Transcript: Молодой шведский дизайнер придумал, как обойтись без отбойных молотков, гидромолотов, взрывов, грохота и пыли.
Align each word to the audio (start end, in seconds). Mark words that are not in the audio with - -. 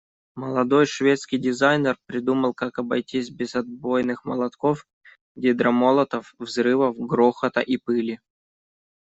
Молодой 0.33 0.87
шведский 0.87 1.37
дизайнер 1.37 1.95
придумал, 2.07 2.55
как 2.55 2.79
обойтись 2.79 3.29
без 3.29 3.53
отбойных 3.53 4.25
молотков, 4.25 4.87
гидромолотов, 5.35 6.33
взрывов, 6.39 6.97
грохота 6.97 7.59
и 7.61 7.77
пыли. 7.77 8.19